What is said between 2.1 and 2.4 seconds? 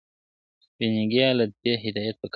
په کار دئ